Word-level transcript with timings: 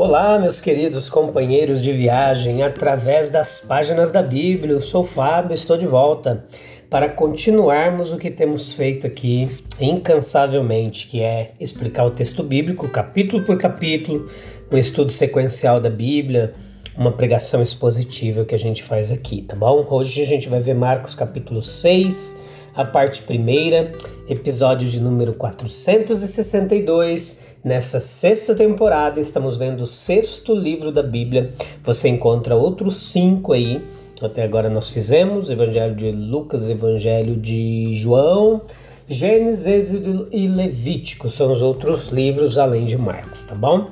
Olá, 0.00 0.38
meus 0.38 0.60
queridos 0.60 1.10
companheiros 1.10 1.82
de 1.82 1.92
viagem 1.92 2.62
através 2.62 3.32
das 3.32 3.58
páginas 3.58 4.12
da 4.12 4.22
Bíblia. 4.22 4.74
Eu 4.74 4.80
sou 4.80 5.02
Fábio, 5.02 5.52
estou 5.52 5.76
de 5.76 5.86
volta 5.86 6.44
para 6.88 7.08
continuarmos 7.08 8.12
o 8.12 8.16
que 8.16 8.30
temos 8.30 8.72
feito 8.72 9.08
aqui 9.08 9.50
incansavelmente, 9.80 11.08
que 11.08 11.20
é 11.20 11.50
explicar 11.58 12.04
o 12.04 12.12
texto 12.12 12.44
bíblico 12.44 12.88
capítulo 12.88 13.42
por 13.42 13.58
capítulo, 13.58 14.30
um 14.70 14.76
estudo 14.76 15.10
sequencial 15.10 15.80
da 15.80 15.90
Bíblia, 15.90 16.52
uma 16.96 17.10
pregação 17.10 17.60
expositiva 17.60 18.44
que 18.44 18.54
a 18.54 18.58
gente 18.58 18.84
faz 18.84 19.10
aqui, 19.10 19.42
tá 19.42 19.56
bom? 19.56 19.84
Hoje 19.90 20.22
a 20.22 20.26
gente 20.26 20.48
vai 20.48 20.60
ver 20.60 20.74
Marcos 20.74 21.16
capítulo 21.16 21.60
6, 21.60 22.40
a 22.72 22.84
parte 22.84 23.22
primeira, 23.22 23.90
episódio 24.28 24.88
de 24.88 25.00
número 25.00 25.34
462 25.34 27.47
Nessa 27.64 27.98
sexta 27.98 28.54
temporada, 28.54 29.18
estamos 29.18 29.56
vendo 29.56 29.80
o 29.80 29.86
sexto 29.86 30.54
livro 30.54 30.92
da 30.92 31.02
Bíblia. 31.02 31.52
Você 31.82 32.08
encontra 32.08 32.54
outros 32.54 32.96
cinco 33.10 33.52
aí. 33.52 33.82
Até 34.22 34.44
agora 34.44 34.70
nós 34.70 34.90
fizemos 34.90 35.50
Evangelho 35.50 35.94
de 35.96 36.12
Lucas, 36.12 36.70
Evangelho 36.70 37.36
de 37.36 37.94
João, 37.94 38.60
Gênesis 39.08 39.92
e 40.30 40.46
Levítico. 40.46 41.28
São 41.28 41.50
os 41.50 41.60
outros 41.60 42.08
livros 42.08 42.58
além 42.58 42.84
de 42.84 42.96
Marcos, 42.96 43.42
tá 43.42 43.56
bom? 43.56 43.90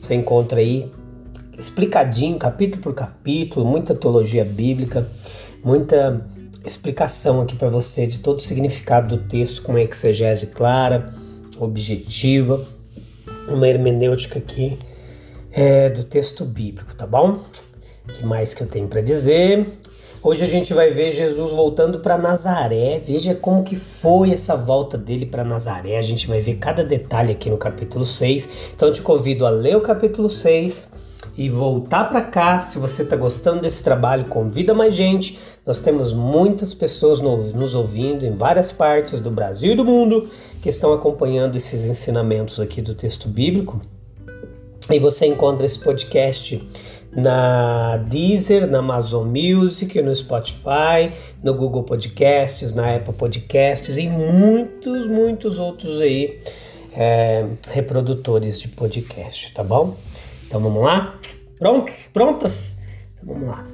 Você 0.00 0.14
encontra 0.14 0.60
aí 0.60 0.88
explicadinho, 1.58 2.38
capítulo 2.38 2.80
por 2.80 2.94
capítulo, 2.94 3.66
muita 3.66 3.96
teologia 3.96 4.44
bíblica, 4.44 5.04
muita 5.64 6.24
explicação 6.64 7.40
aqui 7.40 7.56
para 7.56 7.68
você 7.68 8.06
de 8.06 8.20
todo 8.20 8.38
o 8.38 8.42
significado 8.42 9.16
do 9.16 9.24
texto, 9.24 9.60
com 9.62 9.76
exegese 9.76 10.48
clara, 10.48 11.12
objetiva 11.58 12.77
uma 13.50 13.68
hermenêutica 13.68 14.38
aqui 14.38 14.78
é, 15.52 15.88
do 15.88 16.04
texto 16.04 16.44
bíblico, 16.44 16.94
tá 16.94 17.06
bom? 17.06 17.38
O 18.08 18.12
que 18.12 18.24
mais 18.24 18.54
que 18.54 18.62
eu 18.62 18.66
tenho 18.66 18.88
para 18.88 19.00
dizer? 19.00 19.66
Hoje 20.22 20.42
a 20.42 20.46
gente 20.46 20.74
vai 20.74 20.90
ver 20.90 21.10
Jesus 21.10 21.52
voltando 21.52 22.00
para 22.00 22.18
Nazaré. 22.18 23.00
Veja 23.04 23.34
como 23.34 23.62
que 23.62 23.76
foi 23.76 24.32
essa 24.32 24.56
volta 24.56 24.98
dele 24.98 25.24
para 25.24 25.44
Nazaré. 25.44 25.96
A 25.96 26.02
gente 26.02 26.26
vai 26.26 26.40
ver 26.40 26.54
cada 26.54 26.82
detalhe 26.82 27.32
aqui 27.32 27.48
no 27.48 27.56
capítulo 27.56 28.04
6. 28.04 28.72
Então 28.74 28.90
te 28.90 29.00
convido 29.00 29.46
a 29.46 29.50
ler 29.50 29.76
o 29.76 29.80
capítulo 29.80 30.28
6 30.28 31.07
e 31.38 31.48
voltar 31.48 32.08
para 32.08 32.20
cá. 32.20 32.60
Se 32.60 32.78
você 32.78 33.02
está 33.02 33.14
gostando 33.14 33.62
desse 33.62 33.82
trabalho, 33.82 34.24
convida 34.24 34.74
mais 34.74 34.92
gente. 34.92 35.38
Nós 35.64 35.78
temos 35.78 36.12
muitas 36.12 36.74
pessoas 36.74 37.20
nos 37.20 37.76
ouvindo 37.76 38.26
em 38.26 38.32
várias 38.32 38.72
partes 38.72 39.20
do 39.20 39.30
Brasil 39.30 39.72
e 39.72 39.76
do 39.76 39.84
mundo 39.84 40.28
que 40.60 40.68
estão 40.68 40.92
acompanhando 40.92 41.54
esses 41.54 41.84
ensinamentos 41.84 42.58
aqui 42.58 42.82
do 42.82 42.92
texto 42.92 43.28
bíblico. 43.28 43.80
E 44.90 44.98
você 44.98 45.26
encontra 45.26 45.64
esse 45.64 45.78
podcast 45.78 46.60
na 47.12 47.98
Deezer, 47.98 48.68
na 48.68 48.78
Amazon 48.78 49.28
Music, 49.28 50.02
no 50.02 50.12
Spotify, 50.12 51.12
no 51.40 51.54
Google 51.54 51.84
Podcasts, 51.84 52.72
na 52.72 52.96
Apple 52.96 53.14
Podcasts 53.14 53.96
e 53.96 54.08
muitos, 54.08 55.06
muitos 55.06 55.56
outros 55.56 56.00
aí 56.00 56.40
é, 56.96 57.46
reprodutores 57.70 58.60
de 58.60 58.66
podcast, 58.66 59.52
tá 59.54 59.62
bom? 59.62 59.94
Então 60.48 60.60
vamos 60.60 60.82
lá? 60.82 61.18
Prontos? 61.58 62.08
Prontas? 62.12 62.76
Então 63.14 63.34
vamos 63.34 63.48
lá. 63.48 63.66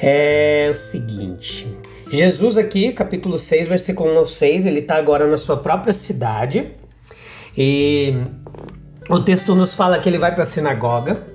É 0.00 0.68
o 0.70 0.74
seguinte. 0.74 1.66
Jesus 2.10 2.58
aqui, 2.58 2.92
capítulo 2.92 3.38
6, 3.38 3.68
versículo 3.68 4.26
6, 4.26 4.66
ele 4.66 4.80
está 4.80 4.96
agora 4.96 5.26
na 5.26 5.38
sua 5.38 5.56
própria 5.56 5.94
cidade. 5.94 6.72
E 7.56 8.14
o 9.08 9.20
texto 9.20 9.54
nos 9.54 9.74
fala 9.74 9.98
que 9.98 10.08
ele 10.08 10.18
vai 10.18 10.34
para 10.34 10.42
a 10.42 10.46
sinagoga. 10.46 11.26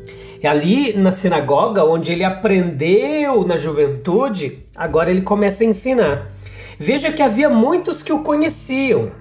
E 0.41 0.45
ali 0.45 0.93
na 0.93 1.11
sinagoga, 1.11 1.83
onde 1.83 2.11
ele 2.11 2.23
aprendeu 2.23 3.43
na 3.43 3.57
juventude, 3.57 4.65
agora 4.75 5.09
ele 5.09 5.21
começa 5.21 5.63
a 5.63 5.67
ensinar. 5.67 6.31
Veja 6.77 7.11
que 7.11 7.23
havia 7.23 7.49
muitos 7.49 8.03
que 8.03 8.13
o 8.13 8.21
conheciam, 8.21 9.11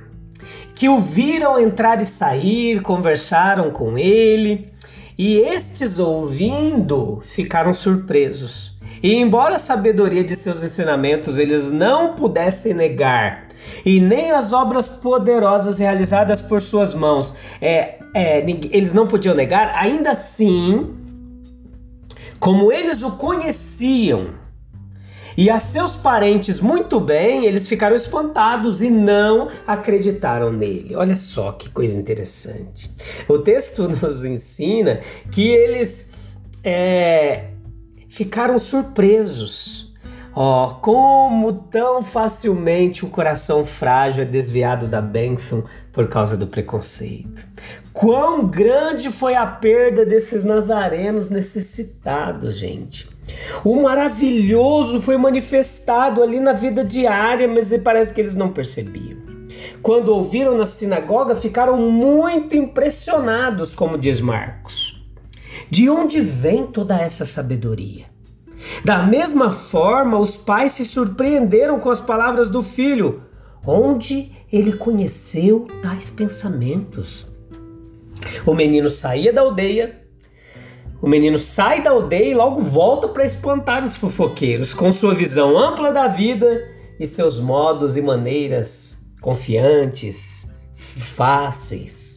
que 0.74 0.90
o 0.90 0.98
viram 0.98 1.58
entrar 1.58 2.02
e 2.02 2.06
sair, 2.06 2.82
conversaram 2.82 3.70
com 3.70 3.96
ele. 3.96 4.70
E 5.18 5.38
estes, 5.38 5.98
ouvindo, 5.98 7.22
ficaram 7.24 7.72
surpresos. 7.72 8.76
E 9.02 9.14
embora 9.14 9.56
a 9.56 9.58
sabedoria 9.58 10.24
de 10.24 10.36
seus 10.36 10.62
ensinamentos 10.62 11.38
eles 11.38 11.70
não 11.70 12.14
pudessem 12.14 12.74
negar, 12.74 13.46
e 13.84 14.00
nem 14.00 14.30
as 14.30 14.52
obras 14.52 14.88
poderosas 14.88 15.78
realizadas 15.78 16.42
por 16.42 16.60
suas 16.60 16.94
mãos, 16.94 17.34
é, 17.60 17.98
é, 18.14 18.38
eles 18.48 18.92
não 18.92 19.06
podiam 19.06 19.34
negar, 19.34 19.72
ainda 19.74 20.10
assim, 20.10 20.94
como 22.38 22.72
eles 22.72 23.02
o 23.02 23.12
conheciam, 23.12 24.30
e 25.36 25.50
a 25.50 25.60
seus 25.60 25.94
parentes 25.94 26.60
muito 26.60 26.98
bem, 26.98 27.44
eles 27.44 27.68
ficaram 27.68 27.94
espantados 27.94 28.80
e 28.80 28.88
não 28.88 29.48
acreditaram 29.66 30.50
nele. 30.50 30.96
Olha 30.96 31.16
só 31.16 31.52
que 31.52 31.68
coisa 31.68 31.98
interessante. 31.98 32.90
O 33.28 33.38
texto 33.38 33.86
nos 34.00 34.24
ensina 34.24 35.00
que 35.30 35.48
eles 35.48 36.10
é, 36.64 37.50
ficaram 38.08 38.58
surpresos. 38.58 39.94
Ó, 40.34 40.66
oh, 40.66 40.74
como 40.76 41.52
tão 41.52 42.02
facilmente 42.02 43.06
o 43.06 43.08
coração 43.08 43.64
frágil 43.64 44.22
é 44.22 44.26
desviado 44.26 44.86
da 44.86 45.00
bênção 45.00 45.64
por 45.92 46.08
causa 46.08 46.36
do 46.36 46.46
preconceito. 46.46 47.46
Quão 47.90 48.46
grande 48.46 49.10
foi 49.10 49.34
a 49.34 49.46
perda 49.46 50.04
desses 50.04 50.44
nazarenos 50.44 51.30
necessitados, 51.30 52.54
gente. 52.58 53.08
O 53.64 53.82
maravilhoso 53.82 55.02
foi 55.02 55.16
manifestado 55.16 56.22
ali 56.22 56.40
na 56.40 56.52
vida 56.52 56.84
diária, 56.84 57.48
mas 57.48 57.76
parece 57.82 58.14
que 58.14 58.20
eles 58.20 58.34
não 58.34 58.52
percebiam. 58.52 59.18
Quando 59.82 60.08
ouviram 60.08 60.56
na 60.56 60.66
sinagoga, 60.66 61.34
ficaram 61.34 61.76
muito 61.76 62.56
impressionados, 62.56 63.74
como 63.74 63.98
diz 63.98 64.20
Marcos. 64.20 65.02
De 65.70 65.88
onde 65.88 66.20
vem 66.20 66.66
toda 66.66 67.00
essa 67.00 67.24
sabedoria? 67.24 68.06
Da 68.84 69.02
mesma 69.02 69.50
forma, 69.50 70.18
os 70.18 70.36
pais 70.36 70.72
se 70.72 70.84
surpreenderam 70.84 71.78
com 71.80 71.90
as 71.90 72.00
palavras 72.00 72.50
do 72.50 72.62
filho, 72.62 73.22
onde 73.66 74.32
ele 74.52 74.74
conheceu 74.74 75.66
tais 75.82 76.10
pensamentos. 76.10 77.26
O 78.44 78.54
menino 78.54 78.88
saía 78.88 79.32
da 79.32 79.40
aldeia 79.40 80.05
o 81.00 81.08
menino 81.08 81.38
sai 81.38 81.82
da 81.82 81.90
aldeia 81.90 82.30
e 82.30 82.34
logo 82.34 82.60
volta 82.60 83.08
para 83.08 83.24
espantar 83.24 83.82
os 83.82 83.96
fofoqueiros, 83.96 84.72
com 84.72 84.90
sua 84.90 85.14
visão 85.14 85.58
ampla 85.58 85.92
da 85.92 86.08
vida 86.08 86.68
e 86.98 87.06
seus 87.06 87.38
modos 87.38 87.96
e 87.96 88.02
maneiras 88.02 89.04
confiantes, 89.20 90.50
fáceis. 90.74 92.16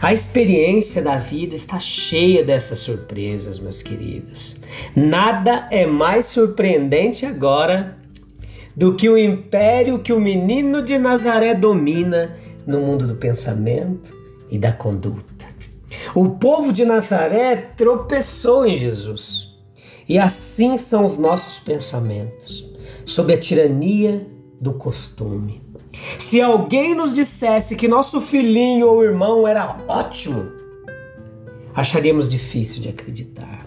A 0.00 0.12
experiência 0.12 1.02
da 1.02 1.18
vida 1.18 1.54
está 1.54 1.78
cheia 1.80 2.44
dessas 2.44 2.78
surpresas, 2.78 3.58
meus 3.58 3.82
queridos. 3.82 4.56
Nada 4.94 5.66
é 5.70 5.86
mais 5.86 6.26
surpreendente 6.26 7.26
agora 7.26 7.96
do 8.76 8.94
que 8.94 9.08
o 9.08 9.18
império 9.18 9.98
que 9.98 10.12
o 10.12 10.20
menino 10.20 10.82
de 10.82 10.98
Nazaré 10.98 11.54
domina 11.54 12.36
no 12.66 12.80
mundo 12.80 13.06
do 13.06 13.16
pensamento 13.16 14.16
e 14.50 14.58
da 14.58 14.72
conduta. 14.72 15.31
O 16.14 16.30
povo 16.30 16.72
de 16.72 16.84
Nazaré 16.84 17.56
tropeçou 17.56 18.66
em 18.66 18.76
Jesus. 18.76 19.50
E 20.08 20.18
assim 20.18 20.76
são 20.76 21.06
os 21.06 21.16
nossos 21.16 21.58
pensamentos, 21.58 22.66
sob 23.06 23.32
a 23.32 23.38
tirania 23.38 24.26
do 24.60 24.74
costume. 24.74 25.62
Se 26.18 26.40
alguém 26.40 26.94
nos 26.94 27.14
dissesse 27.14 27.76
que 27.76 27.88
nosso 27.88 28.20
filhinho 28.20 28.88
ou 28.88 29.02
irmão 29.02 29.48
era 29.48 29.78
ótimo, 29.88 30.52
acharíamos 31.74 32.28
difícil 32.28 32.82
de 32.82 32.88
acreditar. 32.90 33.66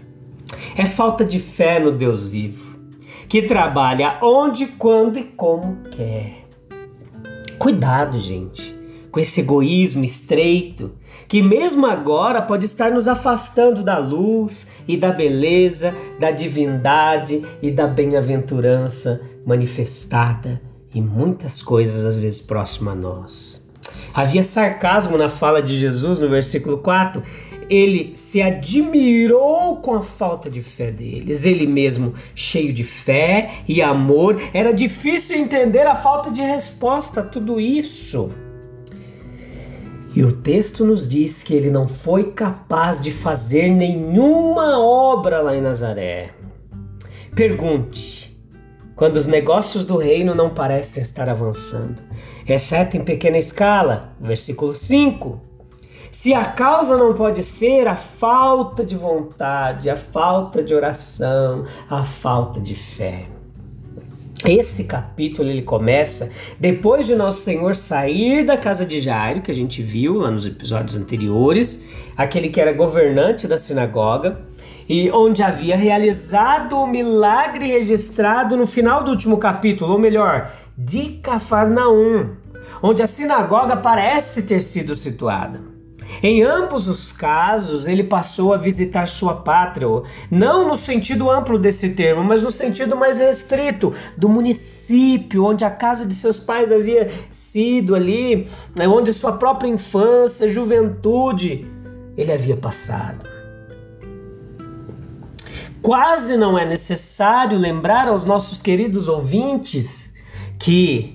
É 0.77 0.85
falta 0.85 1.25
de 1.25 1.39
fé 1.39 1.79
no 1.79 1.91
Deus 1.91 2.27
vivo, 2.27 2.79
que 3.27 3.41
trabalha 3.43 4.19
onde, 4.21 4.67
quando 4.67 5.17
e 5.17 5.23
como 5.23 5.83
quer. 5.89 6.45
Cuidado, 7.57 8.19
gente, 8.19 8.74
com 9.15 9.21
esse 9.21 9.39
egoísmo 9.39 10.03
estreito 10.03 10.91
que, 11.25 11.41
mesmo 11.41 11.85
agora, 11.85 12.41
pode 12.41 12.65
estar 12.65 12.91
nos 12.91 13.07
afastando 13.07 13.81
da 13.81 13.97
luz 13.97 14.67
e 14.85 14.97
da 14.97 15.09
beleza, 15.09 15.95
da 16.19 16.31
divindade 16.31 17.41
e 17.61 17.71
da 17.71 17.87
bem-aventurança 17.87 19.21
manifestada 19.45 20.61
em 20.93 21.01
muitas 21.01 21.61
coisas, 21.61 22.03
às 22.03 22.17
vezes 22.17 22.41
próximas 22.41 22.93
a 22.93 22.97
nós. 22.97 23.69
Havia 24.13 24.43
sarcasmo 24.43 25.17
na 25.17 25.29
fala 25.29 25.61
de 25.63 25.77
Jesus 25.77 26.19
no 26.19 26.27
versículo 26.27 26.79
4 26.79 27.23
ele 27.69 28.11
se 28.15 28.41
admirou 28.41 29.77
com 29.77 29.95
a 29.95 30.01
falta 30.01 30.49
de 30.49 30.61
fé 30.61 30.91
deles. 30.91 31.45
Ele 31.45 31.65
mesmo, 31.65 32.13
cheio 32.35 32.71
de 32.71 32.83
fé 32.83 33.61
e 33.67 33.81
amor, 33.81 34.39
era 34.53 34.71
difícil 34.71 35.37
entender 35.37 35.87
a 35.87 35.95
falta 35.95 36.29
de 36.29 36.41
resposta 36.41 37.21
a 37.21 37.23
tudo 37.23 37.59
isso. 37.59 38.44
E 40.15 40.23
o 40.23 40.31
texto 40.31 40.85
nos 40.85 41.07
diz 41.07 41.43
que 41.43 41.53
ele 41.53 41.69
não 41.69 41.87
foi 41.87 42.31
capaz 42.31 43.01
de 43.01 43.11
fazer 43.11 43.69
nenhuma 43.69 44.79
obra 44.79 45.41
lá 45.41 45.55
em 45.55 45.61
Nazaré. 45.61 46.31
Pergunte: 47.35 48.35
quando 48.95 49.17
os 49.17 49.27
negócios 49.27 49.83
do 49.83 49.97
reino 49.97 50.33
não 50.33 50.51
parecem 50.51 51.03
estar 51.03 51.27
avançando, 51.27 52.01
exceto 52.47 52.95
em 52.95 53.03
pequena 53.03 53.37
escala, 53.37 54.15
versículo 54.19 54.73
5 54.73 55.41
se 56.15 56.33
a 56.33 56.45
causa 56.45 56.95
não 56.95 57.13
pode 57.13 57.43
ser 57.43 57.89
a 57.89 57.97
falta 57.97 58.85
de 58.85 58.95
vontade, 58.95 59.89
a 59.89 59.97
falta 59.97 60.63
de 60.63 60.73
oração, 60.73 61.65
a 61.89 62.05
falta 62.05 62.61
de 62.61 62.73
fé. 62.73 63.34
Esse 64.47 64.83
capítulo 64.83 65.49
ele 65.49 65.63
começa 65.63 66.31
depois 66.59 67.07
de 67.07 67.15
nosso 67.15 67.41
Senhor 67.41 67.75
sair 67.75 68.45
da 68.45 68.55
casa 68.55 68.85
de 68.85 68.99
Jairo, 68.99 69.41
que 69.41 69.49
a 69.49 69.55
gente 69.55 69.81
viu 69.81 70.19
lá 70.19 70.29
nos 70.29 70.45
episódios 70.45 70.95
anteriores, 70.95 71.83
aquele 72.15 72.49
que 72.49 72.61
era 72.61 72.71
governante 72.71 73.47
da 73.47 73.57
sinagoga, 73.57 74.39
e 74.87 75.09
onde 75.09 75.41
havia 75.41 75.75
realizado 75.75 76.77
o 76.77 76.85
milagre 76.85 77.65
registrado 77.65 78.55
no 78.55 78.67
final 78.67 79.03
do 79.03 79.09
último 79.09 79.37
capítulo, 79.37 79.93
ou 79.93 79.99
melhor, 79.99 80.53
de 80.77 81.17
Cafarnaum, 81.23 82.35
onde 82.83 83.01
a 83.01 83.07
sinagoga 83.07 83.75
parece 83.77 84.43
ter 84.43 84.61
sido 84.61 84.95
situada. 84.95 85.74
Em 86.21 86.43
ambos 86.43 86.87
os 86.87 87.11
casos, 87.11 87.85
ele 87.85 88.03
passou 88.03 88.53
a 88.53 88.57
visitar 88.57 89.07
sua 89.07 89.35
pátria, 89.35 89.87
não 90.29 90.67
no 90.67 90.77
sentido 90.77 91.29
amplo 91.29 91.59
desse 91.59 91.89
termo, 91.89 92.23
mas 92.23 92.43
no 92.43 92.51
sentido 92.51 92.95
mais 92.95 93.17
restrito 93.17 93.93
do 94.17 94.29
município 94.29 95.45
onde 95.45 95.65
a 95.65 95.69
casa 95.69 96.05
de 96.05 96.13
seus 96.13 96.39
pais 96.39 96.71
havia 96.71 97.11
sido 97.29 97.95
ali, 97.95 98.47
né, 98.77 98.87
onde 98.87 99.13
sua 99.13 99.33
própria 99.33 99.67
infância, 99.67 100.47
juventude, 100.47 101.67
ele 102.17 102.31
havia 102.31 102.55
passado. 102.55 103.35
Quase 105.81 106.35
não 106.35 106.57
é 106.57 106.65
necessário 106.65 107.59
lembrar 107.59 108.07
aos 108.07 108.25
nossos 108.25 108.59
queridos 108.59 109.07
ouvintes 109.07 110.13
que 110.57 111.14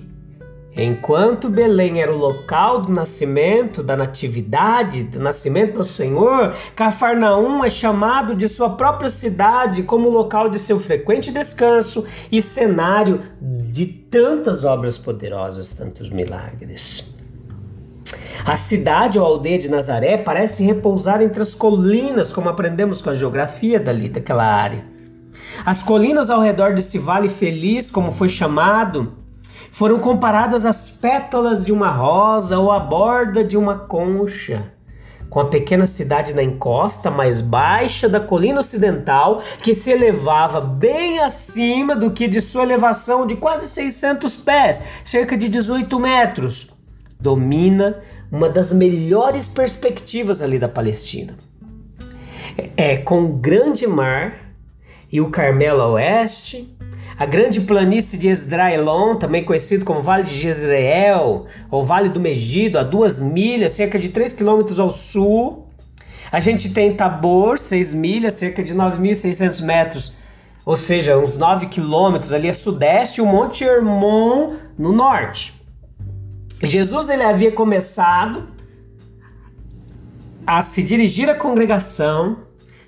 Enquanto 0.75 1.49
Belém 1.49 2.01
era 2.01 2.13
o 2.13 2.17
local 2.17 2.81
do 2.81 2.93
nascimento, 2.93 3.83
da 3.83 3.97
natividade, 3.97 5.03
do 5.03 5.19
nascimento 5.19 5.79
do 5.79 5.83
Senhor, 5.83 6.55
Cafarnaum 6.75 7.63
é 7.63 7.69
chamado 7.69 8.33
de 8.33 8.47
sua 8.47 8.69
própria 8.69 9.09
cidade 9.09 9.83
como 9.83 10.09
local 10.09 10.49
de 10.49 10.57
seu 10.57 10.79
frequente 10.79 11.29
descanso 11.29 12.05
e 12.31 12.41
cenário 12.41 13.19
de 13.41 13.85
tantas 13.85 14.63
obras 14.63 14.97
poderosas, 14.97 15.73
tantos 15.73 16.09
milagres. 16.09 17.13
A 18.45 18.55
cidade 18.55 19.19
ou 19.19 19.25
aldeia 19.25 19.59
de 19.59 19.69
Nazaré 19.69 20.17
parece 20.17 20.63
repousar 20.63 21.21
entre 21.21 21.41
as 21.41 21.53
colinas, 21.53 22.31
como 22.31 22.49
aprendemos 22.49 23.01
com 23.01 23.09
a 23.09 23.13
geografia 23.13 23.77
dali 23.77 24.07
daquela 24.07 24.45
área. 24.45 24.85
As 25.65 25.83
colinas 25.83 26.29
ao 26.29 26.41
redor 26.41 26.73
desse 26.73 26.97
vale 26.97 27.27
feliz, 27.27 27.91
como 27.91 28.11
foi 28.11 28.29
chamado, 28.29 29.20
foram 29.71 29.99
comparadas 29.99 30.65
às 30.65 30.89
pétalas 30.89 31.65
de 31.65 31.71
uma 31.71 31.89
rosa 31.89 32.59
ou 32.59 32.71
à 32.71 32.79
borda 32.79 33.41
de 33.41 33.57
uma 33.57 33.79
concha. 33.79 34.73
Com 35.29 35.39
a 35.39 35.47
pequena 35.47 35.87
cidade 35.87 36.33
na 36.33 36.43
encosta 36.43 37.09
mais 37.09 37.39
baixa 37.39 38.09
da 38.09 38.19
colina 38.19 38.59
ocidental, 38.59 39.41
que 39.61 39.73
se 39.73 39.89
elevava 39.89 40.59
bem 40.59 41.19
acima 41.19 41.95
do 41.95 42.11
que 42.11 42.27
de 42.27 42.41
sua 42.41 42.63
elevação 42.63 43.25
de 43.25 43.37
quase 43.37 43.69
600 43.69 44.35
pés, 44.35 44.83
cerca 45.05 45.37
de 45.37 45.47
18 45.47 45.97
metros, 46.01 46.69
domina 47.17 48.01
uma 48.29 48.49
das 48.49 48.73
melhores 48.73 49.47
perspectivas 49.47 50.41
ali 50.41 50.59
da 50.59 50.67
Palestina. 50.67 51.33
É 52.75 52.97
com 52.97 53.23
o 53.23 53.33
grande 53.33 53.87
mar 53.87 54.51
e 55.09 55.21
o 55.21 55.29
Carmelo 55.29 55.81
a 55.81 55.87
oeste, 55.91 56.75
a 57.21 57.25
grande 57.27 57.61
planície 57.61 58.17
de 58.17 58.29
Esdraelon, 58.29 59.15
também 59.15 59.43
conhecido 59.43 59.85
como 59.85 60.01
Vale 60.01 60.23
de 60.23 60.33
Jezreel, 60.33 61.45
ou 61.69 61.85
Vale 61.85 62.09
do 62.09 62.19
Megido, 62.19 62.79
a 62.79 62.83
duas 62.83 63.19
milhas, 63.19 63.73
cerca 63.73 63.99
de 63.99 64.09
3 64.09 64.33
quilômetros 64.33 64.79
ao 64.79 64.91
sul. 64.91 65.67
A 66.31 66.39
gente 66.39 66.73
tem 66.73 66.95
Tabor, 66.95 67.59
6 67.59 67.93
milhas, 67.93 68.33
cerca 68.33 68.63
de 68.63 68.73
9.600 68.73 69.63
metros, 69.63 70.15
ou 70.65 70.75
seja, 70.75 71.15
uns 71.15 71.37
9 71.37 71.67
quilômetros 71.67 72.33
ali 72.33 72.49
a 72.49 72.55
sudeste, 72.55 73.19
e 73.19 73.21
o 73.21 73.27
Monte 73.27 73.63
Hermon 73.63 74.55
no 74.75 74.91
norte. 74.91 75.61
Jesus 76.63 77.07
ele 77.07 77.21
havia 77.21 77.51
começado 77.51 78.49
a 80.47 80.63
se 80.63 80.81
dirigir 80.81 81.29
à 81.29 81.35
congregação, 81.35 82.37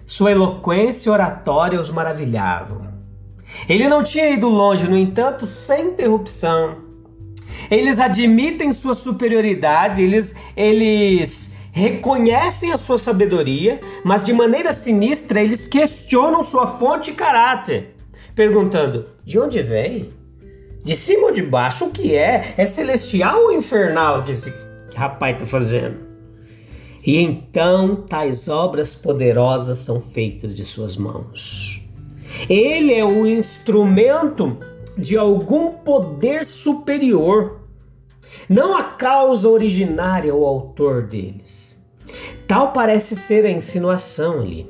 sua 0.07 0.31
eloquência 0.31 1.11
oratória 1.11 1.79
os 1.79 1.91
maravilhavam. 1.91 2.92
Ele 3.67 3.87
não 3.87 4.03
tinha 4.03 4.29
ido 4.29 4.47
longe, 4.49 4.89
no 4.89 4.97
entanto, 4.97 5.45
sem 5.45 5.87
interrupção. 5.87 6.77
Eles 7.69 7.99
admitem 7.99 8.73
sua 8.73 8.93
superioridade, 8.93 10.01
eles, 10.01 10.35
eles 10.55 11.55
reconhecem 11.71 12.71
a 12.71 12.77
sua 12.77 12.97
sabedoria, 12.97 13.79
mas 14.03 14.23
de 14.23 14.33
maneira 14.33 14.73
sinistra 14.73 15.41
eles 15.41 15.67
questionam 15.67 16.43
sua 16.43 16.67
fonte 16.67 17.11
e 17.11 17.15
caráter, 17.15 17.95
perguntando: 18.35 19.07
de 19.23 19.39
onde 19.39 19.61
vem? 19.61 20.09
De 20.83 20.95
cima 20.95 21.27
ou 21.27 21.31
de 21.31 21.41
baixo? 21.41 21.85
O 21.85 21.91
que 21.91 22.13
é? 22.13 22.53
É 22.57 22.65
celestial 22.65 23.43
ou 23.43 23.53
infernal 23.53 24.23
que 24.23 24.31
esse 24.31 24.53
rapaz 24.93 25.35
está 25.35 25.45
fazendo? 25.45 25.97
E 27.05 27.17
então 27.19 27.95
tais 27.95 28.47
obras 28.47 28.93
poderosas 28.93 29.79
são 29.79 30.01
feitas 30.01 30.53
de 30.53 30.63
suas 30.63 30.95
mãos. 30.95 31.82
Ele 32.49 32.93
é 32.93 33.03
o 33.05 33.25
instrumento 33.27 34.57
de 34.97 35.17
algum 35.17 35.71
poder 35.71 36.45
superior, 36.45 37.61
não 38.49 38.77
a 38.77 38.83
causa 38.83 39.47
originária 39.49 40.33
ou 40.33 40.45
autor 40.45 41.03
deles. 41.03 41.77
Tal 42.47 42.73
parece 42.73 43.15
ser 43.15 43.45
a 43.45 43.51
insinuação 43.51 44.41
ali. 44.41 44.69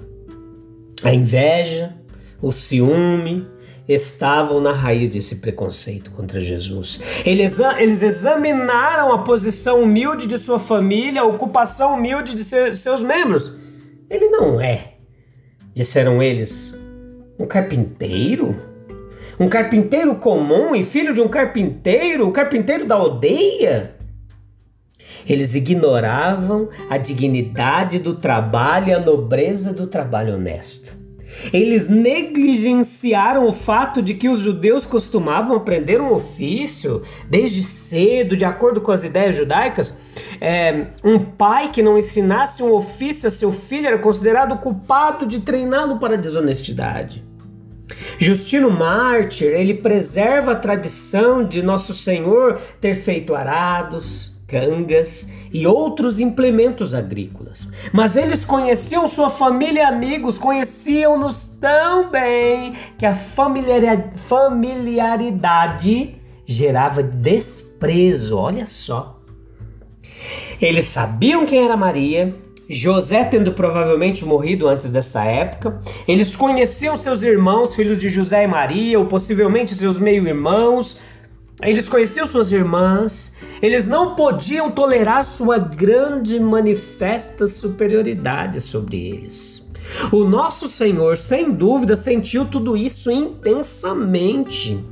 A 1.02 1.14
inveja, 1.14 1.96
o 2.42 2.52
ciúme, 2.52 3.48
estavam 3.88 4.62
na 4.62 4.72
raiz 4.72 5.10
desse 5.10 5.38
preconceito 5.38 6.12
contra 6.12 6.40
Jesus. 6.40 7.02
Eles, 7.26 7.60
eles 7.60 8.02
examinaram 8.02 9.12
a 9.12 9.20
posição 9.20 9.84
humilde 9.84 10.28
de 10.28 10.38
sua 10.38 10.60
família, 10.60 11.22
a 11.22 11.26
ocupação 11.26 11.96
humilde 11.96 12.34
de 12.34 12.44
seus 12.44 13.04
membros. 13.04 13.56
Ele 14.10 14.30
não 14.30 14.62
é, 14.62 14.94
disseram 15.74 16.22
eles, 16.22 16.74
um 17.40 17.46
carpinteiro? 17.46 18.56
Um 19.40 19.50
carpinteiro 19.50 20.16
comum 20.16 20.76
e 20.76 20.84
filho 20.84 21.14
de 21.14 21.22
um 21.22 21.28
carpinteiro? 21.28 22.28
O 22.28 22.32
carpinteiro 22.32 22.86
da 22.86 22.96
aldeia? 22.96 23.96
Eles 25.28 25.56
ignoravam 25.56 26.70
a 26.90 26.98
dignidade 26.98 28.00
do 28.00 28.14
trabalho 28.14 28.90
e 28.90 28.94
a 28.94 29.00
nobreza 29.00 29.74
do 29.74 29.88
trabalho 29.88 30.36
honesto. 30.36 31.03
Eles 31.52 31.90
negligenciaram 31.90 33.48
o 33.48 33.52
fato 33.52 34.02
de 34.02 34.14
que 34.14 34.30
os 34.30 34.40
judeus 34.40 34.86
costumavam 34.86 35.56
aprender 35.56 36.00
um 36.00 36.12
ofício 36.12 37.02
desde 37.30 37.62
cedo, 37.62 38.38
de 38.38 38.46
acordo 38.46 38.82
com 38.82 38.92
as 38.92 39.04
ideias 39.04 39.36
judaicas. 39.36 39.98
É, 40.40 40.88
um 41.04 41.20
pai 41.20 41.70
que 41.72 41.84
não 41.84 41.98
ensinasse 41.98 42.62
um 42.62 42.72
ofício 42.72 43.28
a 43.28 43.32
seu 43.32 43.52
filho 43.52 43.88
era 43.88 43.98
considerado 44.00 44.58
culpado 44.58 45.26
de 45.26 45.40
treiná-lo 45.40 46.00
para 46.00 46.16
a 46.16 46.18
desonestidade. 46.18 47.24
Justino 48.18 48.70
Mártir, 48.70 49.50
ele 49.50 49.74
preserva 49.74 50.54
a 50.54 50.56
tradição 50.56 51.44
de 51.44 51.62
Nosso 51.62 51.94
Senhor 51.94 52.60
ter 52.80 52.94
feito 52.94 53.36
arados, 53.36 54.33
cangas 54.48 55.32
e 55.52 55.66
outros 55.66 56.20
implementos 56.20 56.94
agrícolas. 56.94 57.72
Mas 57.92 58.16
eles 58.16 58.46
conheciam 58.46 59.08
sua 59.08 59.30
família 59.30 59.82
e 59.82 59.84
amigos, 59.84 60.38
conheciam-nos 60.38 61.58
tão 61.60 62.10
bem 62.10 62.74
que 62.98 63.06
a 63.06 63.16
familiaridade 63.16 66.16
gerava 66.46 67.02
desprezo, 67.02 68.38
olha 68.38 68.66
só. 68.66 69.20
Eles 70.62 70.86
sabiam 70.86 71.46
quem 71.46 71.66
era 71.66 71.76
Maria, 71.76 72.34
José 72.70 73.24
tendo 73.26 73.54
provavelmente 73.54 74.26
morrido 74.26 74.68
antes 74.68 74.90
dessa 74.90 75.24
época. 75.24 75.80
Eles 76.08 76.36
conheciam 76.36 76.96
seus 76.96 77.22
irmãos, 77.22 77.76
filhos 77.76 78.00
de 78.00 78.10
José 78.10 78.44
e 78.44 78.48
Maria, 78.48 79.00
ou 79.00 79.06
possivelmente 79.06 79.76
seus 79.76 80.00
meio-irmãos. 80.00 81.02
Eles 81.66 81.88
conheciam 81.88 82.28
suas 82.28 82.52
irmãs. 82.52 83.36
Eles 83.62 83.88
não 83.88 84.16
podiam 84.16 84.70
tolerar 84.70 85.24
sua 85.24 85.58
grande 85.58 86.40
manifesta 86.40 87.48
superioridade 87.48 88.60
sobre 88.60 88.98
eles. 89.08 89.64
O 90.12 90.24
nosso 90.24 90.68
Senhor, 90.68 91.16
sem 91.18 91.52
dúvida, 91.52 91.96
sentiu 91.96 92.46
tudo 92.46 92.76
isso 92.76 93.12
intensamente. 93.12 94.84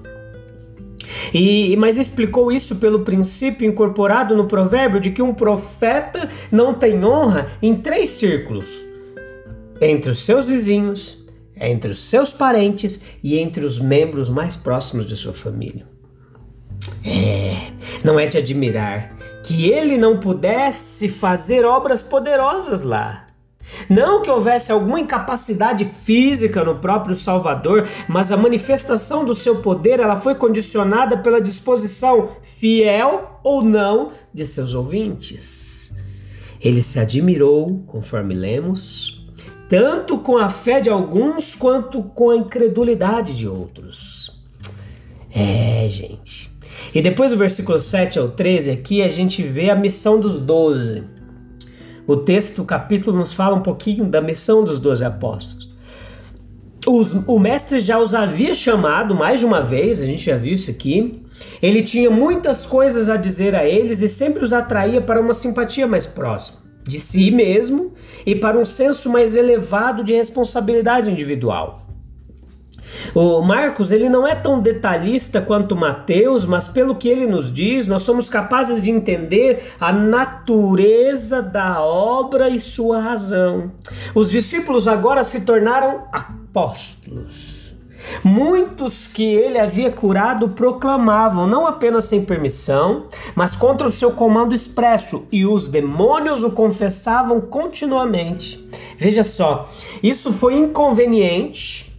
E, 1.33 1.75
mas 1.77 1.97
explicou 1.97 2.51
isso 2.51 2.75
pelo 2.77 3.01
princípio 3.01 3.67
incorporado 3.67 4.35
no 4.35 4.47
provérbio 4.47 4.99
de 4.99 5.11
que 5.11 5.21
um 5.21 5.33
profeta 5.33 6.29
não 6.51 6.73
tem 6.73 7.03
honra 7.03 7.51
em 7.61 7.75
três 7.75 8.09
círculos: 8.09 8.85
entre 9.79 10.11
os 10.11 10.19
seus 10.19 10.45
vizinhos, 10.45 11.25
entre 11.55 11.91
os 11.91 11.99
seus 11.99 12.31
parentes 12.33 13.03
e 13.23 13.37
entre 13.37 13.65
os 13.65 13.79
membros 13.79 14.29
mais 14.29 14.55
próximos 14.55 15.05
de 15.05 15.15
sua 15.15 15.33
família. 15.33 15.85
É, 17.03 17.71
não 18.03 18.19
é 18.19 18.27
de 18.27 18.37
admirar 18.37 19.15
que 19.43 19.69
ele 19.69 19.97
não 19.97 20.19
pudesse 20.19 21.09
fazer 21.09 21.65
obras 21.65 22.03
poderosas 22.03 22.83
lá. 22.83 23.27
Não 23.89 24.21
que 24.21 24.29
houvesse 24.29 24.71
alguma 24.71 24.99
incapacidade 24.99 25.85
física 25.85 26.63
no 26.63 26.75
próprio 26.75 27.15
Salvador, 27.15 27.87
mas 28.07 28.31
a 28.31 28.37
manifestação 28.37 29.23
do 29.23 29.33
seu 29.33 29.61
poder 29.61 29.99
ela 29.99 30.15
foi 30.15 30.35
condicionada 30.35 31.17
pela 31.17 31.41
disposição 31.41 32.29
fiel 32.41 33.39
ou 33.43 33.63
não 33.63 34.11
de 34.33 34.45
seus 34.45 34.73
ouvintes. 34.73 35.91
Ele 36.59 36.81
se 36.81 36.99
admirou, 36.99 37.83
conforme 37.87 38.35
lemos, 38.35 39.25
tanto 39.67 40.17
com 40.17 40.37
a 40.37 40.49
fé 40.49 40.79
de 40.79 40.89
alguns 40.89 41.55
quanto 41.55 42.03
com 42.03 42.29
a 42.29 42.35
incredulidade 42.35 43.33
de 43.33 43.47
outros. 43.47 44.43
É, 45.33 45.87
gente. 45.89 46.50
E 46.93 47.01
depois 47.01 47.31
do 47.31 47.37
versículo 47.37 47.79
7 47.79 48.19
ao 48.19 48.29
13 48.29 48.71
aqui 48.71 49.01
a 49.01 49.07
gente 49.07 49.41
vê 49.41 49.69
a 49.69 49.75
missão 49.75 50.19
dos 50.19 50.39
doze. 50.39 51.03
O 52.05 52.17
texto, 52.17 52.61
o 52.61 52.65
capítulo, 52.65 53.17
nos 53.17 53.33
fala 53.33 53.55
um 53.55 53.61
pouquinho 53.61 54.05
da 54.05 54.21
missão 54.21 54.63
dos 54.63 54.79
doze 54.79 55.05
apóstolos. 55.05 55.71
Os, 56.85 57.13
o 57.13 57.39
mestre 57.39 57.79
já 57.79 57.99
os 57.99 58.13
havia 58.13 58.53
chamado 58.53 59.13
mais 59.13 59.39
de 59.39 59.45
uma 59.45 59.61
vez, 59.61 60.01
a 60.01 60.05
gente 60.05 60.25
já 60.25 60.35
viu 60.35 60.53
isso 60.53 60.69
aqui. 60.69 61.21
Ele 61.61 61.81
tinha 61.81 62.09
muitas 62.09 62.65
coisas 62.65 63.07
a 63.07 63.17
dizer 63.17 63.55
a 63.55 63.65
eles 63.65 64.01
e 64.01 64.09
sempre 64.09 64.43
os 64.43 64.51
atraía 64.51 64.99
para 64.99 65.21
uma 65.21 65.33
simpatia 65.33 65.87
mais 65.87 66.05
próxima 66.05 66.61
de 66.83 66.99
si 66.99 67.29
mesmo 67.31 67.93
e 68.25 68.35
para 68.35 68.57
um 68.57 68.65
senso 68.65 69.09
mais 69.09 69.35
elevado 69.35 70.03
de 70.03 70.13
responsabilidade 70.13 71.09
individual. 71.09 71.90
O 73.13 73.41
Marcos, 73.41 73.91
ele 73.91 74.09
não 74.09 74.27
é 74.27 74.35
tão 74.35 74.59
detalhista 74.59 75.41
quanto 75.41 75.75
Mateus, 75.75 76.45
mas 76.45 76.67
pelo 76.67 76.95
que 76.95 77.09
ele 77.09 77.27
nos 77.27 77.51
diz, 77.51 77.87
nós 77.87 78.03
somos 78.03 78.29
capazes 78.29 78.81
de 78.81 78.91
entender 78.91 79.73
a 79.79 79.91
natureza 79.91 81.41
da 81.41 81.81
obra 81.81 82.49
e 82.49 82.59
sua 82.59 82.99
razão. 82.99 83.71
Os 84.15 84.29
discípulos 84.31 84.87
agora 84.87 85.23
se 85.23 85.41
tornaram 85.41 86.03
apóstolos. 86.11 87.61
Muitos 88.23 89.05
que 89.05 89.23
ele 89.23 89.59
havia 89.59 89.91
curado 89.91 90.49
proclamavam, 90.49 91.45
não 91.45 91.67
apenas 91.67 92.05
sem 92.05 92.25
permissão, 92.25 93.05
mas 93.35 93.55
contra 93.55 93.87
o 93.87 93.91
seu 93.91 94.11
comando 94.11 94.55
expresso, 94.55 95.27
e 95.31 95.45
os 95.45 95.67
demônios 95.67 96.43
o 96.43 96.51
confessavam 96.51 97.39
continuamente. 97.39 98.67
Veja 98.97 99.23
só, 99.23 99.69
isso 100.01 100.33
foi 100.33 100.55
inconveniente 100.55 101.90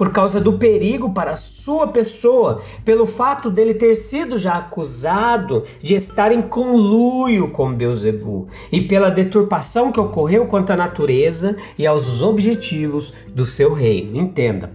por 0.00 0.08
causa 0.08 0.40
do 0.40 0.54
perigo 0.54 1.10
para 1.10 1.36
sua 1.36 1.88
pessoa, 1.88 2.62
pelo 2.86 3.04
fato 3.04 3.50
dele 3.50 3.74
ter 3.74 3.94
sido 3.94 4.38
já 4.38 4.54
acusado 4.54 5.62
de 5.78 5.94
estar 5.94 6.32
em 6.32 6.40
conluio 6.40 7.50
com 7.50 7.74
Beuzebu 7.74 8.48
e 8.72 8.80
pela 8.80 9.10
deturpação 9.10 9.92
que 9.92 10.00
ocorreu 10.00 10.46
quanto 10.46 10.70
à 10.70 10.76
natureza 10.76 11.54
e 11.76 11.86
aos 11.86 12.22
objetivos 12.22 13.12
do 13.28 13.44
seu 13.44 13.74
reino. 13.74 14.16
Entenda. 14.16 14.72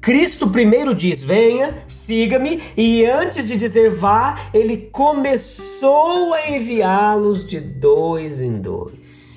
Cristo 0.00 0.50
primeiro 0.50 0.96
diz: 0.96 1.22
Venha, 1.22 1.84
siga-me, 1.86 2.60
e 2.76 3.06
antes 3.06 3.46
de 3.46 3.56
dizer 3.56 3.88
vá, 3.88 4.36
ele 4.52 4.88
começou 4.90 6.34
a 6.34 6.50
enviá-los 6.50 7.46
de 7.46 7.60
dois 7.60 8.40
em 8.40 8.60
dois. 8.60 9.29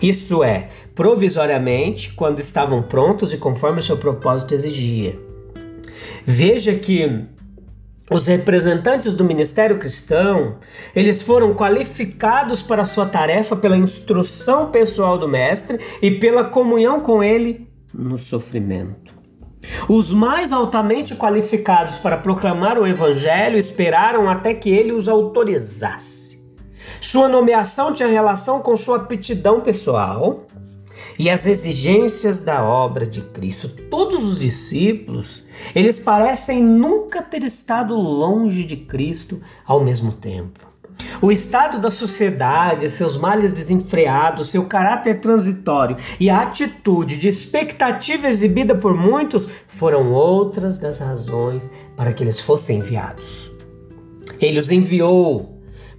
Isso 0.00 0.42
é, 0.42 0.68
provisoriamente, 0.94 2.12
quando 2.12 2.38
estavam 2.38 2.82
prontos 2.82 3.32
e 3.32 3.38
conforme 3.38 3.80
o 3.80 3.82
seu 3.82 3.96
propósito 3.96 4.54
exigia. 4.54 5.18
Veja 6.24 6.74
que 6.74 7.24
os 8.10 8.26
representantes 8.26 9.14
do 9.14 9.24
ministério 9.24 9.78
cristão, 9.78 10.56
eles 10.94 11.22
foram 11.22 11.54
qualificados 11.54 12.62
para 12.62 12.84
sua 12.84 13.06
tarefa 13.06 13.56
pela 13.56 13.76
instrução 13.76 14.70
pessoal 14.70 15.16
do 15.16 15.28
mestre 15.28 15.78
e 16.00 16.10
pela 16.10 16.44
comunhão 16.44 17.00
com 17.00 17.22
ele 17.22 17.68
no 17.94 18.18
sofrimento. 18.18 19.14
Os 19.88 20.12
mais 20.12 20.52
altamente 20.52 21.14
qualificados 21.14 21.96
para 21.96 22.16
proclamar 22.16 22.78
o 22.78 22.86
evangelho 22.86 23.56
esperaram 23.56 24.28
até 24.28 24.52
que 24.52 24.70
ele 24.70 24.92
os 24.92 25.08
autorizasse. 25.08 26.31
Sua 27.02 27.28
nomeação 27.28 27.92
tinha 27.92 28.08
relação 28.08 28.60
com 28.60 28.76
sua 28.76 28.98
aptidão 28.98 29.60
pessoal 29.60 30.46
e 31.18 31.28
as 31.28 31.48
exigências 31.48 32.44
da 32.44 32.62
obra 32.62 33.04
de 33.04 33.22
Cristo. 33.22 33.68
Todos 33.90 34.22
os 34.22 34.38
discípulos, 34.38 35.42
eles 35.74 35.98
parecem 35.98 36.62
nunca 36.62 37.20
ter 37.20 37.42
estado 37.42 37.96
longe 37.96 38.62
de 38.62 38.76
Cristo 38.76 39.42
ao 39.66 39.82
mesmo 39.82 40.12
tempo. 40.12 40.60
O 41.20 41.32
estado 41.32 41.80
da 41.80 41.90
sociedade, 41.90 42.88
seus 42.88 43.16
males 43.16 43.52
desenfreados, 43.52 44.50
seu 44.50 44.66
caráter 44.66 45.20
transitório 45.20 45.96
e 46.20 46.30
a 46.30 46.42
atitude 46.42 47.16
de 47.16 47.26
expectativa 47.26 48.28
exibida 48.28 48.76
por 48.76 48.96
muitos 48.96 49.48
foram 49.66 50.12
outras 50.12 50.78
das 50.78 51.00
razões 51.00 51.68
para 51.96 52.12
que 52.12 52.22
eles 52.22 52.40
fossem 52.40 52.78
enviados. 52.78 53.50
Ele 54.40 54.60
os 54.60 54.70
enviou 54.70 55.51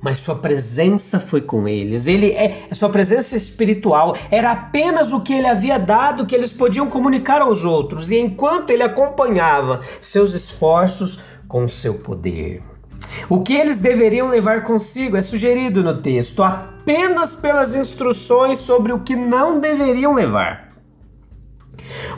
mas 0.03 0.17
sua 0.17 0.35
presença 0.35 1.17
foi 1.17 1.39
com 1.39 1.65
eles. 1.65 2.05
Ele 2.07 2.31
é 2.31 2.67
sua 2.73 2.89
presença 2.89 3.37
espiritual 3.37 4.15
era 4.29 4.51
apenas 4.51 5.13
o 5.13 5.21
que 5.21 5.33
ele 5.33 5.47
havia 5.47 5.79
dado 5.79 6.25
que 6.25 6.35
eles 6.35 6.51
podiam 6.51 6.89
comunicar 6.89 7.41
aos 7.41 7.63
outros, 7.63 8.11
e 8.11 8.17
enquanto 8.17 8.69
ele 8.71 8.83
acompanhava 8.83 9.79
seus 10.01 10.33
esforços 10.33 11.21
com 11.47 11.67
seu 11.67 11.93
poder. 11.95 12.61
O 13.29 13.41
que 13.41 13.53
eles 13.53 13.79
deveriam 13.79 14.27
levar 14.27 14.63
consigo 14.63 15.15
é 15.15 15.21
sugerido 15.21 15.83
no 15.83 16.01
texto 16.01 16.43
apenas 16.43 17.35
pelas 17.35 17.73
instruções 17.73 18.59
sobre 18.59 18.91
o 18.91 18.99
que 18.99 19.15
não 19.15 19.59
deveriam 19.59 20.13
levar. 20.13 20.73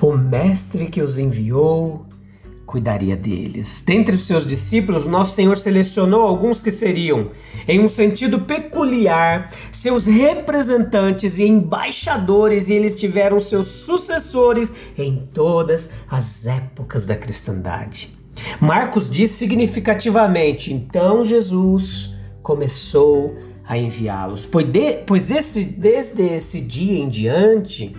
O 0.02 0.14
mestre 0.14 0.88
que 0.88 1.02
os 1.02 1.20
enviou 1.20 2.06
cuidaria 2.66 3.16
deles. 3.16 3.84
Dentre 3.86 4.16
os 4.16 4.26
seus 4.26 4.46
discípulos, 4.46 5.08
nosso 5.08 5.36
Senhor 5.36 5.56
selecionou 5.56 6.24
alguns 6.24 6.62
que 6.62 6.72
seriam, 6.72 7.30
em 7.68 7.80
um 7.80 7.88
sentido 7.88 8.42
peculiar, 8.42 9.52
seus 9.72 10.06
representantes 10.06 11.38
e 11.38 11.44
embaixadores, 11.44 12.70
e 12.70 12.74
eles 12.74 12.96
tiveram 12.96 13.40
seus 13.40 13.68
sucessores 13.68 14.74
em 14.98 15.18
todas 15.34 15.92
as 16.10 16.46
épocas 16.46 17.06
da 17.06 17.16
cristandade. 17.16 18.14
Marcos 18.60 19.10
diz 19.10 19.32
significativamente: 19.32 20.74
então 20.74 21.24
Jesus 21.24 22.14
começou 22.42 23.36
a 23.68 23.78
enviá-los, 23.78 24.46
pois, 24.46 24.68
de, 24.68 24.98
pois 25.06 25.28
desse, 25.28 25.64
desde 25.64 26.22
esse 26.22 26.62
dia 26.62 27.00
em 27.00 27.08
diante, 27.08 27.96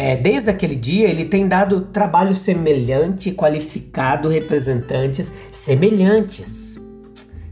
é, 0.00 0.16
desde 0.16 0.48
aquele 0.48 0.76
dia, 0.76 1.08
ele 1.08 1.24
tem 1.24 1.48
dado 1.48 1.80
trabalho 1.80 2.32
semelhante, 2.32 3.32
qualificado 3.32 4.28
representantes 4.28 5.32
semelhantes. 5.50 6.80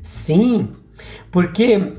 Sim, 0.00 0.69
porque 1.29 1.95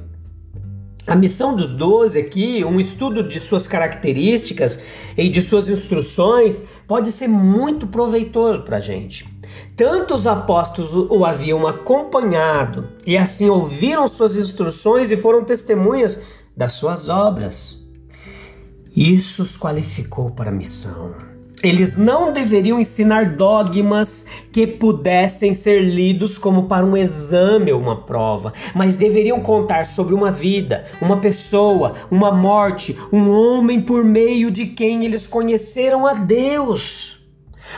a 1.05 1.17
missão 1.17 1.53
dos 1.53 1.73
doze 1.73 2.17
aqui, 2.17 2.63
um 2.63 2.79
estudo 2.79 3.27
de 3.27 3.41
suas 3.41 3.67
características 3.67 4.79
e 5.17 5.27
de 5.27 5.41
suas 5.41 5.67
instruções, 5.67 6.63
pode 6.87 7.11
ser 7.11 7.27
muito 7.27 7.85
proveitoso 7.85 8.61
para 8.61 8.77
a 8.77 8.79
gente. 8.79 9.27
Tanto 9.75 10.15
os 10.15 10.25
apóstolos 10.25 10.93
o 10.93 11.25
haviam 11.25 11.67
acompanhado 11.67 12.87
e 13.05 13.17
assim 13.17 13.49
ouviram 13.49 14.07
suas 14.07 14.37
instruções 14.37 15.11
e 15.11 15.17
foram 15.17 15.43
testemunhas 15.43 16.23
das 16.55 16.71
suas 16.71 17.09
obras. 17.09 17.76
Isso 18.97 19.43
os 19.43 19.55
qualificou 19.55 20.31
para 20.31 20.49
a 20.49 20.51
missão. 20.51 21.13
Eles 21.61 21.97
não 21.97 22.33
deveriam 22.33 22.79
ensinar 22.79 23.35
dogmas 23.35 24.25
que 24.51 24.65
pudessem 24.65 25.53
ser 25.53 25.83
lidos 25.83 26.35
como 26.35 26.63
para 26.63 26.83
um 26.83 26.97
exame 26.97 27.71
ou 27.71 27.79
uma 27.79 28.01
prova, 28.01 28.51
mas 28.73 28.95
deveriam 28.95 29.39
contar 29.39 29.85
sobre 29.85 30.15
uma 30.15 30.31
vida, 30.31 30.83
uma 30.99 31.17
pessoa, 31.17 31.93
uma 32.09 32.31
morte, 32.31 32.97
um 33.13 33.29
homem 33.29 33.79
por 33.79 34.03
meio 34.03 34.49
de 34.49 34.65
quem 34.65 35.05
eles 35.05 35.27
conheceram 35.27 36.07
a 36.07 36.15
Deus. 36.15 37.19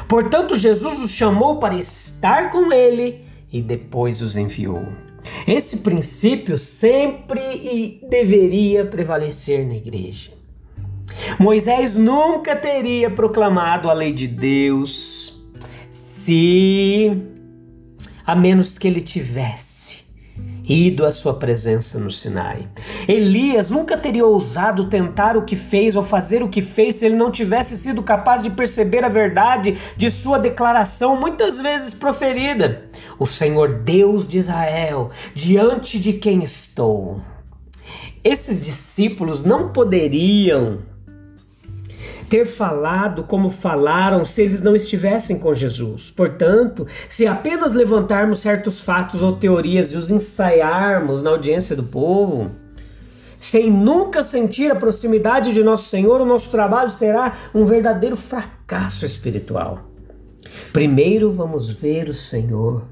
Portanto, 0.08 0.56
Jesus 0.56 1.00
os 1.00 1.12
chamou 1.12 1.58
para 1.58 1.76
estar 1.76 2.50
com 2.50 2.72
ele 2.72 3.26
e 3.52 3.62
depois 3.62 4.22
os 4.22 4.38
enviou. 4.38 4.86
Esse 5.46 5.80
princípio 5.80 6.58
sempre 6.58 7.42
e 7.42 8.08
deveria 8.10 8.86
prevalecer 8.86 9.68
na 9.68 9.76
igreja. 9.76 10.38
Moisés 11.38 11.96
nunca 11.96 12.56
teria 12.56 13.10
proclamado 13.10 13.90
a 13.90 13.94
lei 13.94 14.14
de 14.14 14.28
Deus 14.28 15.46
se, 15.92 17.12
a 18.26 18.36
menos 18.36 18.78
que 18.78 18.88
ele 18.88 19.02
tivesse 19.02 19.90
ido 20.70 21.04
à 21.06 21.12
sua 21.12 21.34
presença 21.34 22.00
no 22.00 22.12
Sinai. 22.12 22.68
Elias 23.08 23.72
nunca 23.72 23.98
teria 23.98 24.26
ousado 24.26 24.88
tentar 24.88 25.36
o 25.36 25.44
que 25.44 25.56
fez 25.56 25.96
ou 25.96 26.04
fazer 26.04 26.44
o 26.44 26.48
que 26.48 26.62
fez 26.62 26.98
se 26.98 27.08
ele 27.08 27.16
não 27.16 27.32
tivesse 27.32 27.76
sido 27.76 28.04
capaz 28.04 28.44
de 28.44 28.52
perceber 28.52 29.04
a 29.04 29.10
verdade 29.10 29.76
de 29.98 30.12
sua 30.12 30.38
declaração, 30.38 31.20
muitas 31.20 31.60
vezes 31.60 31.94
proferida: 31.94 32.84
O 33.18 33.26
Senhor 33.26 33.80
Deus 33.80 34.28
de 34.28 34.38
Israel, 34.38 35.10
diante 35.34 36.00
de 36.00 36.14
quem 36.14 36.44
estou. 36.44 37.20
Esses 38.24 38.62
discípulos 38.62 39.44
não 39.44 39.70
poderiam 39.70 40.80
ter 42.30 42.46
falado 42.46 43.24
como 43.24 43.50
falaram 43.50 44.24
se 44.24 44.44
eles 44.44 44.62
não 44.62 44.76
estivessem 44.76 45.40
com 45.40 45.54
Jesus. 45.54 46.12
Portanto, 46.12 46.86
se 47.08 47.26
apenas 47.26 47.74
levantarmos 47.74 48.42
certos 48.42 48.82
fatos 48.82 49.24
ou 49.24 49.36
teorias 49.36 49.92
e 49.92 49.98
os 49.98 50.12
ensaiarmos 50.12 51.24
na 51.24 51.32
audiência 51.32 51.76
do 51.76 51.84
povo, 51.84 52.52
sem 53.40 53.72
nunca 53.72 54.22
sentir 54.22 54.72
a 54.72 54.76
proximidade 54.76 55.54
de 55.54 55.64
nosso 55.64 55.90
Senhor, 55.90 56.22
o 56.22 56.26
nosso 56.26 56.50
trabalho 56.52 56.90
será 56.90 57.36
um 57.54 57.66
verdadeiro 57.66 58.16
fracasso 58.16 59.06
espiritual. 59.06 59.86
Primeiro 60.72 61.32
vamos 61.32 61.70
ver 61.70 62.10
o 62.10 62.14
Senhor 62.14 62.84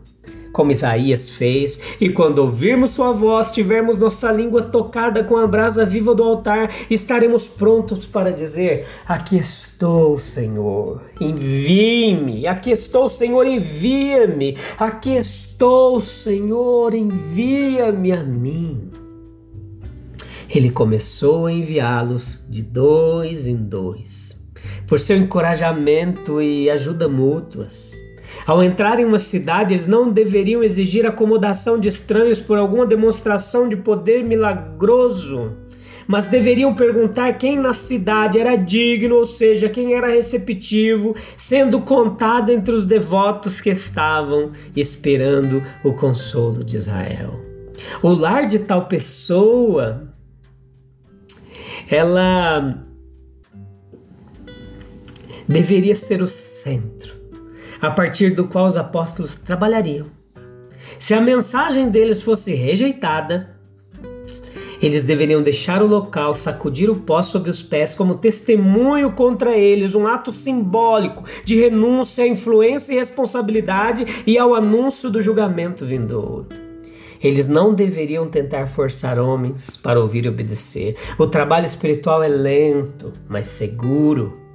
como 0.51 0.71
Isaías 0.71 1.29
fez, 1.29 1.79
e 1.99 2.09
quando 2.09 2.39
ouvirmos 2.39 2.91
sua 2.91 3.11
voz, 3.11 3.51
tivermos 3.51 3.97
nossa 3.97 4.31
língua 4.31 4.63
tocada 4.63 5.23
com 5.23 5.37
a 5.37 5.47
brasa 5.47 5.85
viva 5.85 6.15
do 6.15 6.23
altar, 6.23 6.73
estaremos 6.89 7.47
prontos 7.47 8.05
para 8.05 8.31
dizer: 8.31 8.85
Aqui 9.07 9.37
estou, 9.37 10.17
Senhor, 10.17 11.01
envie-me. 11.19 12.47
Aqui 12.47 12.71
estou, 12.71 13.07
Senhor, 13.09 13.45
envia-me. 13.45 14.57
Aqui 14.77 15.15
estou, 15.15 15.99
Senhor, 15.99 16.93
envia-me 16.93 18.11
a 18.11 18.23
mim. 18.23 18.91
Ele 20.49 20.71
começou 20.71 21.47
a 21.47 21.51
enviá-los 21.51 22.45
de 22.49 22.61
dois 22.61 23.47
em 23.47 23.55
dois, 23.57 24.41
por 24.87 24.97
seu 24.97 25.17
encorajamento 25.17 26.41
e 26.41 26.69
ajuda 26.69 27.07
mútuas. 27.09 28.06
Ao 28.47 28.63
entrar 28.63 28.97
em 28.97 29.03
uma 29.03 29.19
cidade, 29.19 29.73
eles 29.73 29.87
não 29.87 30.09
deveriam 30.09 30.63
exigir 30.63 31.05
acomodação 31.05 31.77
de 31.77 31.89
estranhos 31.89 32.39
por 32.39 32.57
alguma 32.57 32.85
demonstração 32.85 33.67
de 33.67 33.75
poder 33.75 34.23
milagroso, 34.23 35.51
mas 36.07 36.29
deveriam 36.29 36.73
perguntar 36.73 37.33
quem 37.33 37.59
na 37.59 37.73
cidade 37.73 38.39
era 38.39 38.55
digno, 38.55 39.17
ou 39.17 39.25
seja, 39.25 39.67
quem 39.67 39.93
era 39.93 40.07
receptivo, 40.07 41.13
sendo 41.35 41.81
contado 41.81 42.49
entre 42.49 42.73
os 42.73 42.87
devotos 42.87 43.59
que 43.59 43.69
estavam 43.69 44.53
esperando 44.73 45.61
o 45.83 45.91
consolo 45.91 46.63
de 46.63 46.77
Israel. 46.77 47.43
O 48.01 48.13
lar 48.13 48.47
de 48.47 48.59
tal 48.59 48.85
pessoa, 48.87 50.07
ela 51.89 52.81
deveria 55.49 55.97
ser 55.97 56.23
o 56.23 56.27
centro 56.27 57.16
a 57.81 57.91
partir 57.91 58.31
do 58.31 58.47
qual 58.47 58.65
os 58.65 58.77
apóstolos 58.77 59.35
trabalhariam. 59.35 60.07
Se 60.99 61.13
a 61.13 61.21
mensagem 61.21 61.89
deles 61.89 62.21
fosse 62.21 62.53
rejeitada, 62.53 63.55
eles 64.81 65.03
deveriam 65.03 65.41
deixar 65.41 65.81
o 65.81 65.87
local, 65.87 66.35
sacudir 66.35 66.89
o 66.89 66.95
pó 66.95 67.21
sobre 67.21 67.49
os 67.49 67.63
pés 67.63 67.95
como 67.95 68.17
testemunho 68.17 69.11
contra 69.11 69.57
eles, 69.57 69.95
um 69.95 70.07
ato 70.07 70.31
simbólico 70.31 71.23
de 71.43 71.55
renúncia 71.55 72.23
à 72.23 72.27
influência 72.27 72.93
e 72.93 72.97
responsabilidade 72.97 74.23
e 74.25 74.37
ao 74.37 74.53
anúncio 74.53 75.09
do 75.09 75.21
julgamento 75.21 75.85
vindouro. 75.85 76.47
Eles 77.21 77.47
não 77.47 77.73
deveriam 77.73 78.27
tentar 78.27 78.67
forçar 78.67 79.19
homens 79.19 79.75
para 79.75 79.99
ouvir 79.99 80.25
e 80.25 80.29
obedecer. 80.29 80.95
O 81.17 81.25
trabalho 81.25 81.65
espiritual 81.65 82.21
é 82.21 82.27
lento, 82.27 83.11
mas 83.27 83.47
seguro. 83.47 84.46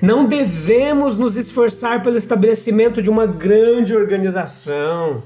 Não 0.00 0.24
devemos 0.24 1.18
nos 1.18 1.36
esforçar 1.36 2.02
pelo 2.02 2.16
estabelecimento 2.16 3.02
de 3.02 3.10
uma 3.10 3.26
grande 3.26 3.94
organização 3.94 5.22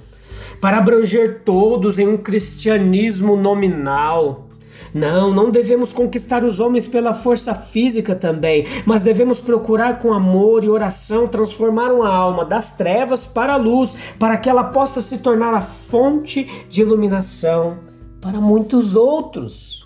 para 0.61 0.79
abranger 0.79 1.42
todos 1.44 1.98
em 1.98 2.09
um 2.09 2.16
cristianismo 2.16 3.37
nominal. 3.37 4.48
Não, 4.94 5.33
não 5.33 5.50
devemos 5.50 5.92
conquistar 5.92 6.44
os 6.44 6.61
homens 6.61 6.87
pela 6.87 7.12
força 7.12 7.53
física 7.53 8.14
também, 8.14 8.64
mas 8.87 9.03
devemos 9.03 9.40
procurar 9.40 9.98
com 9.98 10.12
amor 10.12 10.62
e 10.62 10.68
oração 10.68 11.27
transformar 11.27 11.92
uma 11.92 12.09
alma 12.09 12.44
das 12.44 12.77
trevas 12.77 13.27
para 13.27 13.55
a 13.55 13.57
luz, 13.57 13.96
para 14.18 14.37
que 14.37 14.48
ela 14.48 14.62
possa 14.62 15.03
se 15.03 15.18
tornar 15.18 15.53
a 15.53 15.61
fonte 15.61 16.64
de 16.68 16.83
iluminação 16.83 17.79
para 18.20 18.40
muitos 18.40 18.94
outros. 18.94 19.84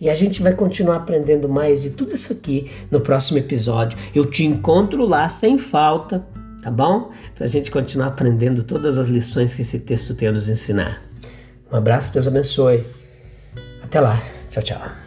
E 0.00 0.10
a 0.10 0.14
gente 0.14 0.42
vai 0.42 0.52
continuar 0.52 0.96
aprendendo 0.96 1.48
mais 1.48 1.82
de 1.82 1.90
tudo 1.90 2.14
isso 2.14 2.32
aqui 2.32 2.70
no 2.90 3.00
próximo 3.00 3.38
episódio. 3.38 3.98
Eu 4.14 4.24
te 4.26 4.44
encontro 4.44 5.04
lá 5.06 5.28
sem 5.28 5.58
falta, 5.58 6.26
tá 6.62 6.70
bom? 6.70 7.10
Para 7.34 7.44
a 7.44 7.48
gente 7.48 7.70
continuar 7.70 8.08
aprendendo 8.08 8.62
todas 8.62 8.98
as 8.98 9.08
lições 9.08 9.54
que 9.54 9.62
esse 9.62 9.80
texto 9.80 10.14
tem 10.14 10.28
a 10.28 10.32
nos 10.32 10.48
ensinar. 10.48 11.02
Um 11.72 11.76
abraço, 11.76 12.12
Deus 12.12 12.28
abençoe. 12.28 12.84
Até 13.82 14.00
lá. 14.00 14.22
Tchau, 14.50 14.62
tchau. 14.62 15.05